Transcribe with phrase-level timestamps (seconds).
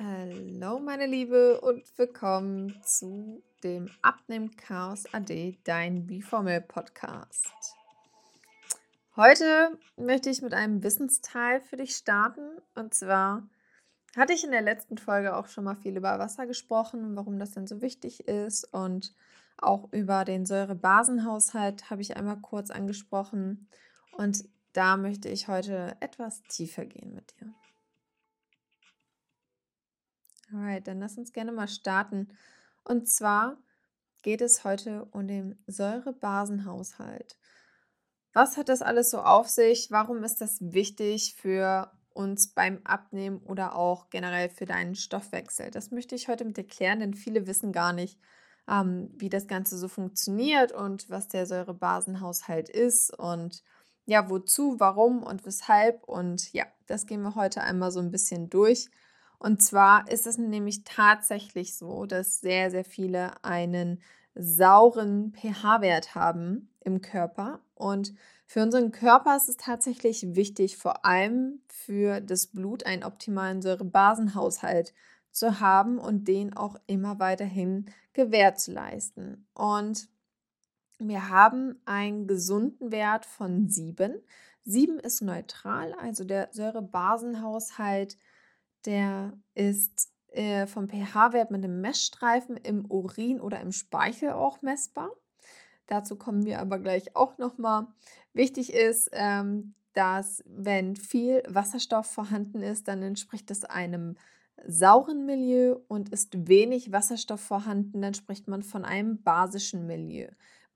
[0.00, 7.74] Hallo meine Liebe und willkommen zu dem Abnehmen Chaos AD, dein Biformel Podcast.
[9.16, 12.42] Heute möchte ich mit einem Wissensteil für dich starten
[12.76, 13.48] und zwar
[14.16, 17.50] hatte ich in der letzten Folge auch schon mal viel über Wasser gesprochen, warum das
[17.50, 19.12] denn so wichtig ist und
[19.56, 23.66] auch über den Säurebasenhaushalt habe ich einmal kurz angesprochen
[24.12, 24.44] und
[24.74, 27.52] da möchte ich heute etwas tiefer gehen mit dir.
[30.52, 32.28] Alright, dann lass uns gerne mal starten.
[32.84, 33.58] Und zwar
[34.22, 37.36] geht es heute um den Säurebasenhaushalt.
[38.32, 39.90] Was hat das alles so auf sich?
[39.90, 45.70] Warum ist das wichtig für uns beim Abnehmen oder auch generell für deinen Stoffwechsel?
[45.70, 48.18] Das möchte ich heute mit dir klären, denn viele wissen gar nicht,
[48.68, 53.62] ähm, wie das Ganze so funktioniert und was der Säurebasenhaushalt ist und
[54.06, 56.04] ja, wozu, warum und weshalb.
[56.04, 58.88] Und ja, das gehen wir heute einmal so ein bisschen durch.
[59.38, 64.02] Und zwar ist es nämlich tatsächlich so, dass sehr, sehr viele einen
[64.34, 67.60] sauren pH-Wert haben im Körper.
[67.74, 68.14] Und
[68.46, 74.94] für unseren Körper ist es tatsächlich wichtig, vor allem für das Blut einen optimalen Säurebasenhaushalt
[75.30, 79.46] zu haben und den auch immer weiterhin gewähr zu leisten.
[79.54, 80.08] Und
[80.98, 84.20] wir haben einen gesunden Wert von 7.
[84.64, 88.16] 7 ist neutral, also der Säurebasenhaushalt
[88.88, 95.10] der ist äh, vom pH-Wert mit einem Messstreifen im Urin oder im Speichel auch messbar.
[95.86, 97.86] Dazu kommen wir aber gleich auch nochmal.
[98.32, 104.16] Wichtig ist, ähm, dass wenn viel Wasserstoff vorhanden ist, dann entspricht das einem
[104.66, 110.28] sauren Milieu und ist wenig Wasserstoff vorhanden, dann spricht man von einem basischen Milieu.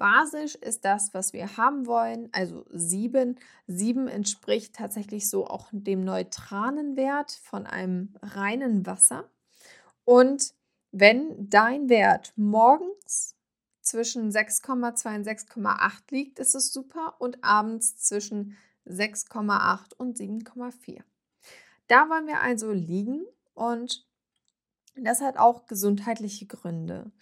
[0.02, 3.38] Basisch ist das, was wir haben wollen, also 7.
[3.68, 9.30] 7 entspricht tatsächlich so auch dem neutralen Wert von einem reinen Wasser.
[10.04, 10.54] Und
[10.90, 13.36] wenn dein Wert morgens
[13.80, 18.56] zwischen 6,2 und 6,8 liegt, ist es super und abends zwischen
[18.88, 21.04] 6,8 und 7,4.
[21.86, 23.24] Da wollen wir also liegen
[23.54, 24.04] und
[24.96, 27.12] das hat auch gesundheitliche Gründe.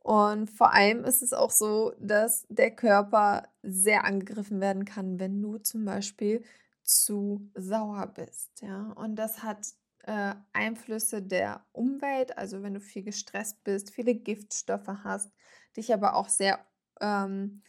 [0.00, 5.40] Und vor allem ist es auch so, dass der Körper sehr angegriffen werden kann, wenn
[5.42, 6.42] du zum Beispiel
[6.82, 8.62] zu sauer bist.
[8.62, 8.92] Ja?
[8.96, 9.66] Und das hat
[10.04, 15.30] äh, Einflüsse der Umwelt, also wenn du viel gestresst bist, viele Giftstoffe hast,
[15.76, 16.64] dich aber auch sehr
[17.00, 17.62] ähm,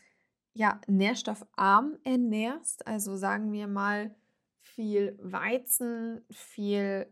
[0.54, 4.16] ja, nährstoffarm ernährst, also sagen wir mal
[4.62, 7.08] viel Weizen, viel,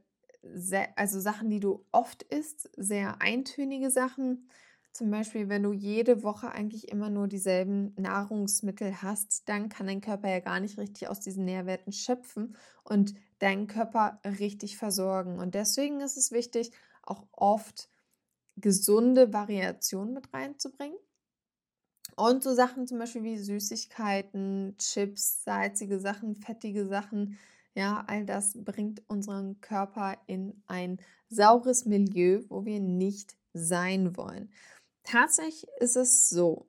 [0.96, 4.50] also Sachen, die du oft isst, sehr eintönige Sachen
[4.92, 10.02] zum Beispiel, wenn du jede Woche eigentlich immer nur dieselben Nahrungsmittel hast, dann kann dein
[10.02, 15.40] Körper ja gar nicht richtig aus diesen Nährwerten schöpfen und deinen Körper richtig versorgen.
[15.40, 16.72] Und deswegen ist es wichtig,
[17.04, 17.90] auch oft
[18.58, 20.98] gesunde Variationen mit reinzubringen.
[22.16, 27.38] Und so Sachen zum Beispiel wie Süßigkeiten, Chips, salzige Sachen, fettige Sachen,
[27.76, 34.52] ja, all das bringt unseren Körper in ein saures Milieu, wo wir nicht sein wollen.
[35.10, 36.68] Tatsächlich ist es so,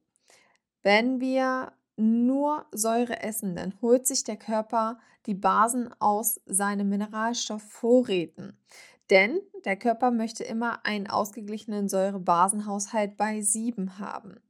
[0.83, 8.57] wenn wir nur Säure essen, dann holt sich der Körper die Basen aus seinen Mineralstoffvorräten.
[9.11, 14.41] Denn der Körper möchte immer einen ausgeglichenen Säurebasenhaushalt bei 7 haben.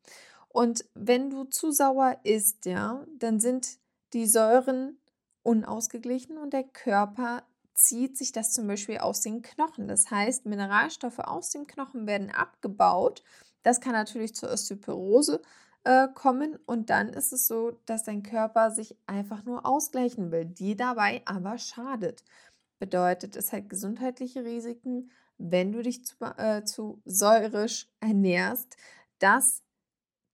[0.48, 3.78] Und wenn du zu sauer isst, ja, dann sind
[4.12, 5.00] die Säuren
[5.42, 7.42] unausgeglichen und der Körper
[7.74, 9.88] zieht sich das zum Beispiel aus den Knochen.
[9.88, 13.24] Das heißt, Mineralstoffe aus dem Knochen werden abgebaut
[13.62, 15.42] das kann natürlich zur Osteoporose
[15.84, 20.44] äh, kommen und dann ist es so, dass dein Körper sich einfach nur ausgleichen will,
[20.44, 22.24] die dabei aber schadet.
[22.78, 28.76] Bedeutet, es hat gesundheitliche Risiken, wenn du dich zu, äh, zu säurisch ernährst,
[29.18, 29.62] dass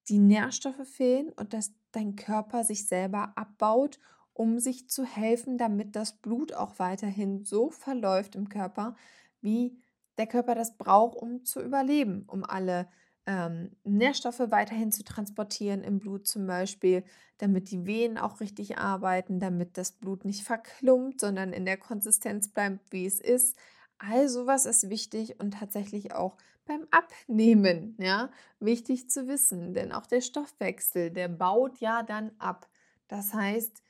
[0.08, 3.98] die Nährstoffe fehlen und dass dein Körper sich selber abbaut,
[4.32, 8.94] um sich zu helfen, damit das Blut auch weiterhin so verläuft im Körper,
[9.40, 9.78] wie
[10.18, 12.88] der Körper das braucht, um zu überleben, um alle
[13.26, 17.04] ähm, Nährstoffe weiterhin zu transportieren im Blut zum Beispiel,
[17.38, 22.48] damit die Venen auch richtig arbeiten, damit das Blut nicht verklumpt, sondern in der Konsistenz
[22.48, 23.56] bleibt, wie es ist.
[23.98, 26.36] All sowas ist wichtig und tatsächlich auch
[26.66, 28.30] beim Abnehmen, ja,
[28.60, 32.68] wichtig zu wissen, denn auch der Stoffwechsel, der baut ja dann ab.
[33.08, 33.82] Das heißt,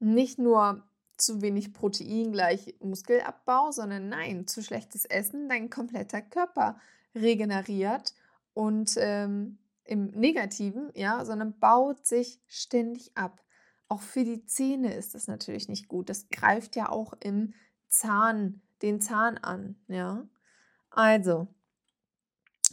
[0.00, 0.82] nicht nur
[1.16, 6.78] zu wenig Protein gleich Muskelabbau, sondern nein, zu schlechtes Essen, dein kompletter Körper
[7.14, 8.14] regeneriert
[8.54, 13.42] und ähm, im Negativen, ja, sondern baut sich ständig ab.
[13.88, 16.08] Auch für die Zähne ist das natürlich nicht gut.
[16.08, 17.52] Das greift ja auch im
[17.88, 20.26] Zahn, den Zahn an, ja.
[20.90, 21.48] Also,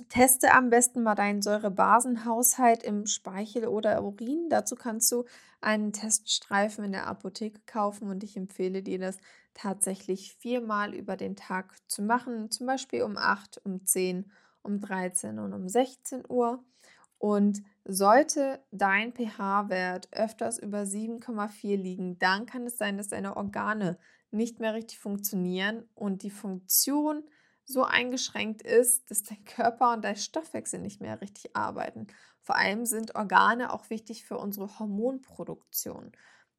[0.10, 4.48] teste am besten mal deinen Säurebasenhaushalt im Speichel oder Urin.
[4.50, 5.26] Dazu kannst du
[5.60, 9.18] einen Teststreifen in der Apotheke kaufen und ich empfehle dir das
[9.54, 14.32] tatsächlich viermal über den Tag zu machen, zum Beispiel um 8, um 10,
[14.64, 16.64] um 13 und um 16 Uhr.
[17.18, 24.00] Und sollte dein pH-Wert öfters über 7,4 liegen, dann kann es sein, dass deine Organe
[24.32, 27.24] nicht mehr richtig funktionieren und die Funktion
[27.64, 32.08] so eingeschränkt ist, dass dein Körper und dein Stoffwechsel nicht mehr richtig arbeiten.
[32.42, 36.12] Vor allem sind Organe auch wichtig für unsere Hormonproduktion.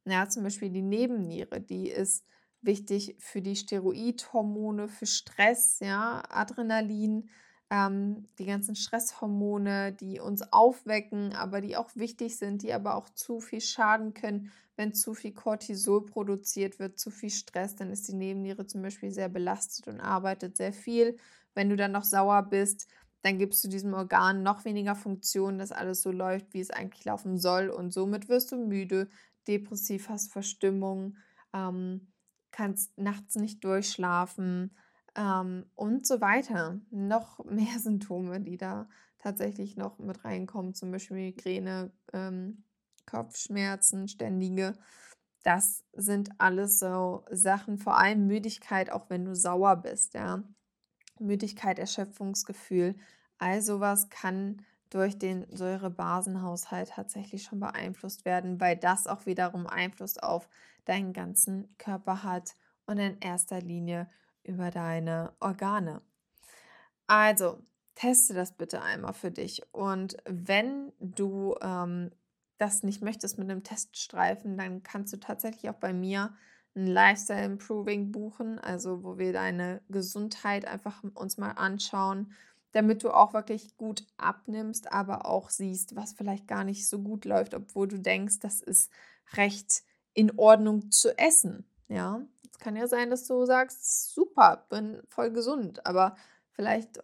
[0.05, 2.25] Ja, zum Beispiel die Nebenniere, die ist
[2.61, 7.29] wichtig für die Steroidhormone, für Stress, ja, Adrenalin,
[7.73, 13.09] ähm, die ganzen Stresshormone, die uns aufwecken, aber die auch wichtig sind, die aber auch
[13.09, 18.07] zu viel schaden können, wenn zu viel Cortisol produziert wird, zu viel Stress, dann ist
[18.07, 21.17] die Nebenniere zum Beispiel sehr belastet und arbeitet sehr viel.
[21.55, 22.87] Wenn du dann noch sauer bist,
[23.23, 27.05] dann gibst du diesem Organ noch weniger Funktion, dass alles so läuft, wie es eigentlich
[27.05, 27.69] laufen soll.
[27.69, 29.09] Und somit wirst du müde,
[29.47, 31.17] depressiv, hast Verstimmung,
[31.55, 32.11] ähm,
[32.51, 34.75] kannst nachts nicht durchschlafen
[35.15, 36.79] ähm, und so weiter.
[36.89, 38.87] Noch mehr Symptome, die da
[39.19, 42.63] tatsächlich noch mit reinkommen, zum Beispiel Migräne, ähm,
[43.05, 44.73] Kopfschmerzen, ständige.
[45.43, 50.43] Das sind alles so Sachen, vor allem Müdigkeit, auch wenn du sauer bist, ja.
[51.19, 52.95] Müdigkeit, Erschöpfungsgefühl,
[53.37, 60.17] all sowas kann durch den Säurebasenhaushalt tatsächlich schon beeinflusst werden, weil das auch wiederum Einfluss
[60.17, 60.47] auf
[60.85, 62.55] deinen ganzen Körper hat
[62.85, 64.09] und in erster Linie
[64.43, 66.01] über deine Organe.
[67.07, 67.59] Also,
[67.95, 69.61] teste das bitte einmal für dich.
[69.71, 72.11] Und wenn du ähm,
[72.57, 76.33] das nicht möchtest mit einem Teststreifen, dann kannst du tatsächlich auch bei mir
[76.75, 82.33] ein Lifestyle Improving buchen, also wo wir deine Gesundheit einfach uns mal anschauen,
[82.71, 87.25] damit du auch wirklich gut abnimmst, aber auch siehst, was vielleicht gar nicht so gut
[87.25, 88.91] läuft, obwohl du denkst, das ist
[89.33, 91.65] recht in Ordnung zu essen.
[91.87, 92.21] Ja,
[92.63, 96.15] kann ja sein, dass du sagst, super, bin voll gesund, aber
[96.51, 96.99] vielleicht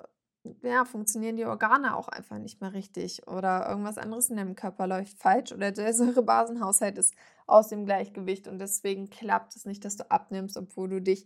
[0.63, 4.87] ja, funktionieren die Organe auch einfach nicht mehr richtig oder irgendwas anderes in deinem Körper
[4.87, 7.13] läuft falsch oder der Säurebasenhaushalt ist
[7.45, 11.25] aus dem Gleichgewicht und deswegen klappt es nicht, dass du abnimmst, obwohl du dich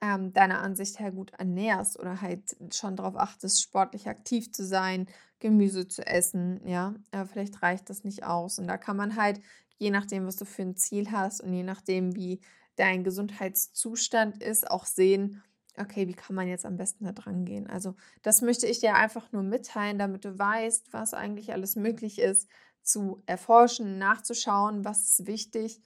[0.00, 5.06] ähm, deiner Ansicht her gut ernährst oder halt schon darauf achtest, sportlich aktiv zu sein,
[5.40, 8.58] Gemüse zu essen, ja, aber vielleicht reicht das nicht aus.
[8.58, 9.40] Und da kann man halt,
[9.78, 12.40] je nachdem, was du für ein Ziel hast und je nachdem, wie
[12.76, 15.42] dein Gesundheitszustand ist, auch sehen,
[15.78, 17.68] okay, wie kann man jetzt am besten da dran gehen?
[17.68, 22.18] Also, das möchte ich dir einfach nur mitteilen, damit du weißt, was eigentlich alles möglich
[22.18, 22.48] ist,
[22.82, 25.80] zu erforschen, nachzuschauen, was ist wichtig,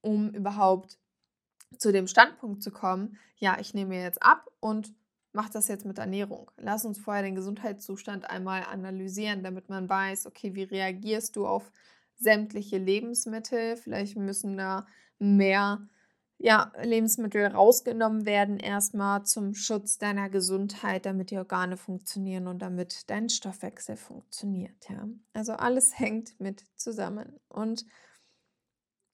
[0.00, 0.98] um überhaupt
[1.76, 4.94] zu dem Standpunkt zu kommen, ja, ich nehme jetzt ab und
[5.32, 6.50] mache das jetzt mit Ernährung.
[6.56, 11.70] Lass uns vorher den Gesundheitszustand einmal analysieren, damit man weiß, okay, wie reagierst du auf
[12.16, 13.76] sämtliche Lebensmittel?
[13.76, 14.86] Vielleicht müssen da
[15.18, 15.86] mehr
[16.38, 23.10] ja, Lebensmittel rausgenommen werden, erstmal zum Schutz deiner Gesundheit, damit die Organe funktionieren und damit
[23.10, 24.88] dein Stoffwechsel funktioniert.
[24.88, 25.08] Ja.
[25.32, 27.40] Also alles hängt mit zusammen.
[27.48, 27.84] Und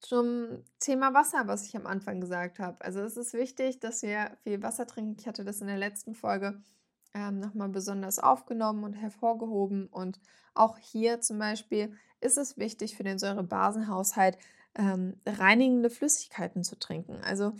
[0.00, 2.85] zum Thema Wasser, was ich am Anfang gesagt habe.
[2.85, 5.16] Also es ist wichtig, dass wir viel Wasser trinken.
[5.19, 6.62] Ich hatte das in der letzten Folge
[7.14, 9.87] ähm, nochmal besonders aufgenommen und hervorgehoben.
[9.87, 10.21] Und
[10.52, 14.37] auch hier zum Beispiel ist es wichtig für den Säurebasenhaushalt,
[14.76, 17.19] ähm, reinigende Flüssigkeiten zu trinken.
[17.23, 17.52] Also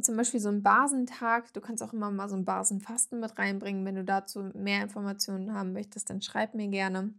[0.00, 1.52] zum Beispiel so ein Basentag.
[1.52, 3.84] Du kannst auch immer mal so ein Basenfasten mit reinbringen.
[3.84, 7.14] Wenn du dazu mehr Informationen haben möchtest, dann schreib mir gerne.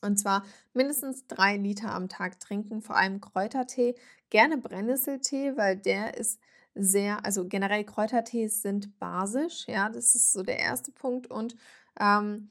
[0.00, 3.94] Und zwar mindestens drei Liter am Tag trinken, vor allem Kräutertee.
[4.30, 6.40] Gerne Brennnesseltee, weil der ist
[6.74, 9.66] sehr, also generell Kräutertees sind basisch.
[9.68, 11.28] Ja, das ist so der erste Punkt.
[11.28, 11.54] Und
[12.00, 12.50] ähm,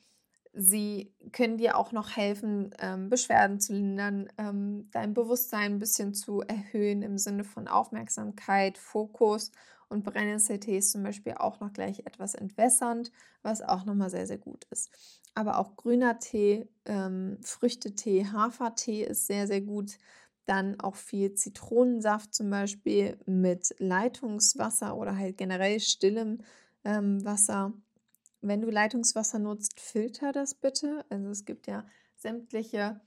[0.53, 6.13] Sie können dir auch noch helfen, ähm, Beschwerden zu lindern, ähm, dein Bewusstsein ein bisschen
[6.13, 9.51] zu erhöhen im Sinne von Aufmerksamkeit, Fokus
[9.87, 13.11] und Brennnesseltee ist zum Beispiel auch noch gleich etwas entwässernd,
[13.43, 14.89] was auch nochmal sehr, sehr gut ist.
[15.35, 19.97] Aber auch grüner Tee, ähm, Früchtetee, Hafertee ist sehr, sehr gut.
[20.45, 26.39] Dann auch viel Zitronensaft zum Beispiel mit Leitungswasser oder halt generell stillem
[26.83, 27.73] ähm, Wasser
[28.41, 31.05] wenn du Leitungswasser nutzt, filter das bitte.
[31.09, 32.99] Also es gibt ja sämtliche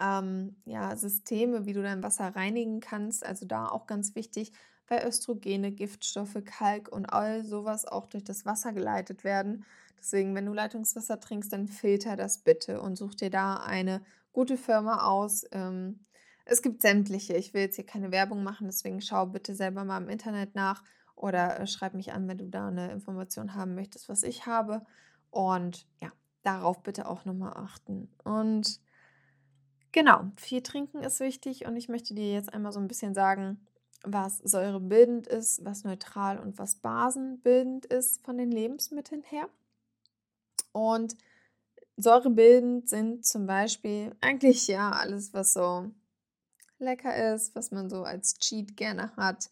[0.00, 3.24] ähm, ja, Systeme, wie du dein Wasser reinigen kannst.
[3.24, 4.52] Also da auch ganz wichtig,
[4.88, 9.64] weil Östrogene, Giftstoffe, Kalk und all sowas auch durch das Wasser geleitet werden.
[9.98, 14.56] Deswegen, wenn du Leitungswasser trinkst, dann filter das bitte und such dir da eine gute
[14.56, 15.44] Firma aus.
[15.52, 16.00] Ähm,
[16.46, 17.36] es gibt sämtliche.
[17.36, 20.82] Ich will jetzt hier keine Werbung machen, deswegen schau bitte selber mal im Internet nach
[21.20, 24.82] oder äh, schreib mich an, wenn du da eine Information haben möchtest, was ich habe.
[25.30, 26.10] Und ja,
[26.42, 28.08] darauf bitte auch nochmal achten.
[28.24, 28.80] Und
[29.92, 33.66] genau, viel trinken ist wichtig und ich möchte dir jetzt einmal so ein bisschen sagen,
[34.02, 39.48] was säurebildend ist, was neutral und was basenbildend ist von den Lebensmitteln her.
[40.72, 41.16] Und
[41.96, 45.90] säurebildend sind zum Beispiel eigentlich ja alles, was so
[46.78, 49.50] lecker ist, was man so als Cheat gerne hat.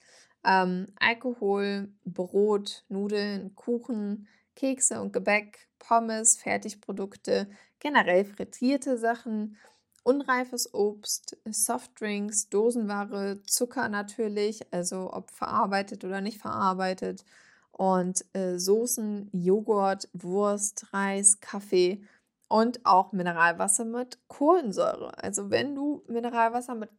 [0.49, 4.27] Ähm, Alkohol, Brot, Nudeln, Kuchen,
[4.57, 7.51] Kekse und Gebäck, Pommes, Fertigprodukte,
[7.81, 9.59] generell frittierte Sachen,
[10.05, 17.27] unreifes Obst, Softdrinks, Dosenware, Zucker natürlich, also ob verarbeitet oder nicht verarbeitet,
[17.73, 22.03] und äh, Soßen, Joghurt, Wurst, Reis, Kaffee
[22.49, 25.17] und auch Mineralwasser mit Kohlensäure.
[25.23, 26.91] Also wenn du Mineralwasser mit,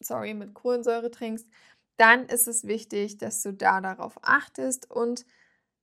[0.00, 1.48] sorry, mit Kohlensäure trinkst,
[1.96, 5.24] dann ist es wichtig, dass du da darauf achtest und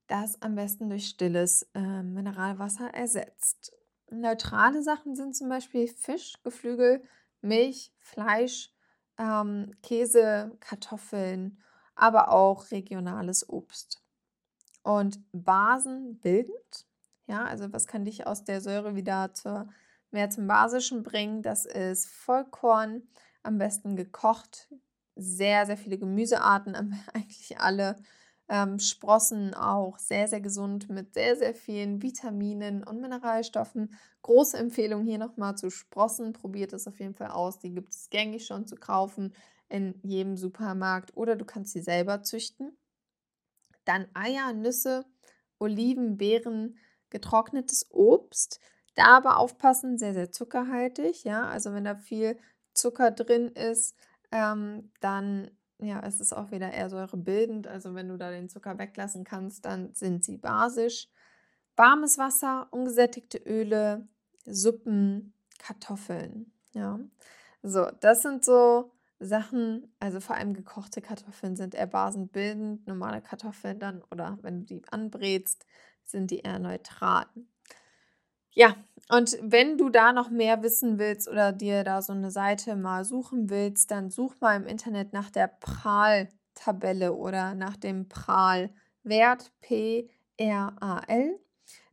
[0.08, 3.74] das am besten durch stilles äh, Mineralwasser ersetzt.
[4.10, 7.04] Neutrale Sachen sind zum Beispiel Fisch, Geflügel,
[7.42, 8.74] Milch, Fleisch,
[9.18, 11.62] ähm, Käse, Kartoffeln,
[11.96, 14.02] aber auch regionales Obst.
[14.82, 16.88] Und Basen bildend,
[17.28, 19.70] ja, also was kann dich aus der Säure wieder zur,
[20.10, 21.44] mehr zum Basischen bringen?
[21.44, 23.04] Das ist Vollkorn,
[23.44, 24.74] am besten gekocht,
[25.20, 26.76] sehr, sehr viele Gemüsearten,
[27.14, 27.98] eigentlich alle.
[28.52, 33.94] Ähm, Sprossen auch sehr, sehr gesund mit sehr, sehr vielen Vitaminen und Mineralstoffen.
[34.24, 36.34] Große Empfehlung hier nochmal zu Sprossen.
[36.34, 37.60] Probiert es auf jeden Fall aus.
[37.60, 39.36] Die gibt es gängig schon zu kaufen
[39.70, 42.76] in jedem Supermarkt oder du kannst sie selber züchten.
[43.86, 45.06] Dann Eier, Nüsse,
[45.60, 46.78] Oliven, Beeren,
[47.12, 48.60] getrocknetes Obst.
[48.96, 51.24] Da aber aufpassen, sehr, sehr zuckerhaltig.
[51.24, 52.38] Ja, also wenn da viel
[52.74, 53.96] Zucker drin ist,
[54.32, 57.68] ähm, dann ja, ist es auch wieder eher säurebildend.
[57.68, 61.08] Also wenn du da den Zucker weglassen kannst, dann sind sie basisch.
[61.76, 64.08] Warmes Wasser, ungesättigte Öle,
[64.46, 66.52] Suppen, Kartoffeln.
[66.74, 67.00] Ja,
[67.64, 73.80] so, das sind so Sachen, also vor allem gekochte Kartoffeln sind eher basenbildend, normale Kartoffeln
[73.80, 75.66] dann oder wenn du die anbrätst,
[76.04, 77.26] sind die eher neutral.
[78.54, 78.76] Ja,
[79.10, 83.06] und wenn du da noch mehr wissen willst oder dir da so eine Seite mal
[83.06, 91.40] suchen willst, dann such mal im Internet nach der PRAL-Tabelle oder nach dem PRAL-Wert P-R-A-L.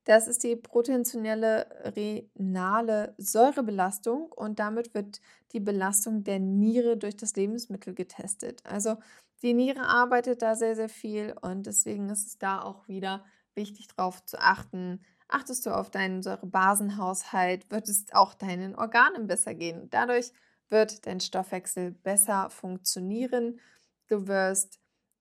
[0.04, 5.20] Das ist die potenzielle renale Säurebelastung und damit wird
[5.52, 8.62] die Belastung der Niere durch das Lebensmittel getestet.
[8.64, 8.96] Also
[9.42, 13.88] die Niere arbeitet da sehr, sehr viel und deswegen ist es da auch wieder wichtig
[13.88, 19.88] darauf zu achten, Achtest du auf deinen Säurebasenhaushalt, wird es auch deinen Organen besser gehen.
[19.90, 20.32] Dadurch
[20.68, 23.60] wird dein Stoffwechsel besser funktionieren.
[24.08, 24.78] Du wirst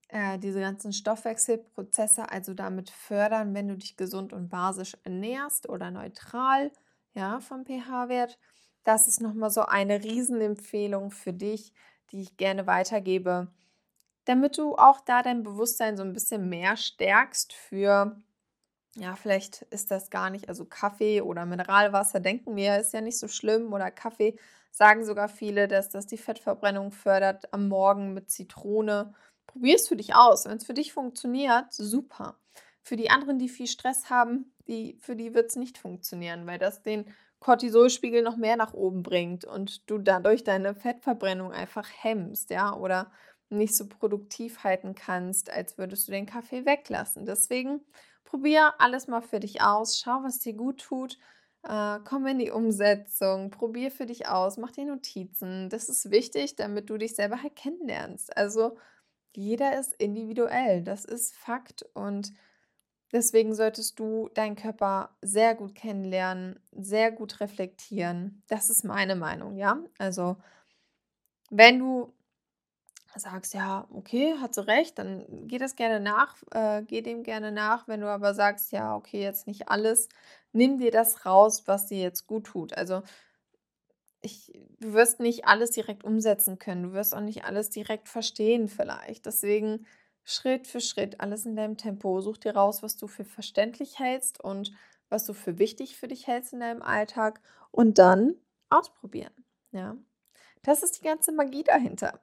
[0.08, 5.90] äh, diese ganzen Stoffwechselprozesse also damit fördern, wenn du dich gesund und basisch ernährst oder
[5.90, 6.70] neutral
[7.14, 8.38] ja, vom pH-Wert.
[8.84, 11.72] Das ist nochmal so eine Riesenempfehlung für dich,
[12.12, 13.48] die ich gerne weitergebe,
[14.26, 18.22] damit du auch da dein Bewusstsein so ein bisschen mehr stärkst für
[18.98, 23.18] ja, vielleicht ist das gar nicht, also Kaffee oder Mineralwasser, denken wir, ist ja nicht
[23.18, 23.72] so schlimm.
[23.72, 24.36] Oder Kaffee
[24.70, 29.14] sagen sogar viele, dass das die Fettverbrennung fördert am Morgen mit Zitrone.
[29.46, 30.46] Probier es für dich aus.
[30.46, 32.38] Wenn es für dich funktioniert, super.
[32.82, 36.58] Für die anderen, die viel Stress haben, die, für die wird es nicht funktionieren, weil
[36.58, 37.04] das den
[37.40, 43.10] Cortisolspiegel noch mehr nach oben bringt und du dadurch deine Fettverbrennung einfach hemmst, ja, oder
[43.50, 47.26] nicht so produktiv halten kannst, als würdest du den Kaffee weglassen.
[47.26, 47.82] Deswegen
[48.26, 51.18] Probier alles mal für dich aus, schau, was dir gut tut,
[51.62, 55.70] äh, komm in die Umsetzung, probier für dich aus, mach dir Notizen.
[55.70, 58.36] Das ist wichtig, damit du dich selber halt kennenlernst.
[58.36, 58.76] Also
[59.36, 62.32] jeder ist individuell, das ist Fakt und
[63.12, 68.42] deswegen solltest du deinen Körper sehr gut kennenlernen, sehr gut reflektieren.
[68.48, 69.78] Das ist meine Meinung, ja?
[69.98, 70.36] Also
[71.50, 72.12] wenn du
[73.20, 77.52] sagst, ja, okay, hat sie recht, dann geh das gerne nach, äh, geh dem gerne
[77.52, 77.88] nach.
[77.88, 80.08] Wenn du aber sagst, ja, okay, jetzt nicht alles,
[80.52, 82.76] nimm dir das raus, was dir jetzt gut tut.
[82.76, 83.02] Also
[84.20, 88.68] ich, du wirst nicht alles direkt umsetzen können, du wirst auch nicht alles direkt verstehen
[88.68, 89.26] vielleicht.
[89.26, 89.86] Deswegen
[90.24, 92.20] Schritt für Schritt, alles in deinem Tempo.
[92.20, 94.72] Such dir raus, was du für verständlich hältst und
[95.08, 98.34] was du für wichtig für dich hältst in deinem Alltag und dann
[98.68, 99.32] ausprobieren.
[99.70, 99.96] Ja.
[100.66, 102.20] Das ist die ganze Magie dahinter.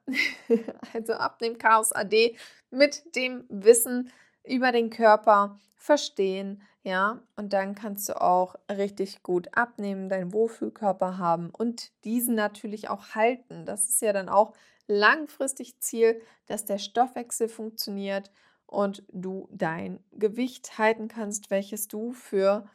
[0.92, 2.36] also ab dem Chaos AD
[2.70, 4.12] mit dem Wissen
[4.44, 11.16] über den Körper verstehen, ja, und dann kannst du auch richtig gut abnehmen, deinen Wohlfühlkörper
[11.16, 13.64] haben und diesen natürlich auch halten.
[13.64, 14.52] Das ist ja dann auch
[14.86, 18.30] langfristig Ziel, dass der Stoffwechsel funktioniert
[18.66, 22.68] und du dein Gewicht halten kannst, welches du für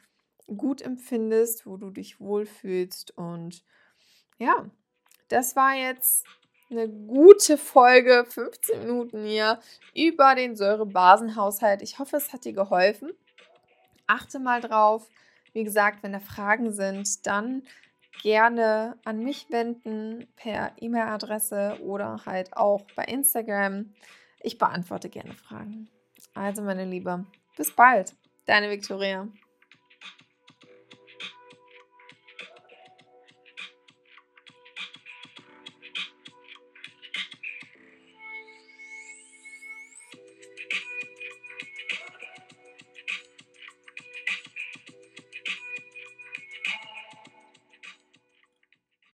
[0.48, 3.16] gut empfindest, wo du dich wohlfühlst.
[3.16, 3.64] Und
[4.38, 4.68] ja,
[5.30, 6.26] das war jetzt
[6.70, 9.58] eine gute Folge, 15 Minuten hier
[9.94, 11.82] über den Säurebasenhaushalt.
[11.82, 13.12] Ich hoffe, es hat dir geholfen.
[14.06, 15.08] Achte mal drauf.
[15.52, 17.62] Wie gesagt, wenn da Fragen sind, dann
[18.22, 23.92] gerne an mich wenden per E-Mail-Adresse oder halt auch bei Instagram.
[24.40, 25.88] Ich beantworte gerne Fragen.
[26.34, 27.24] Also, meine Liebe,
[27.56, 28.14] bis bald.
[28.46, 29.28] Deine Viktoria.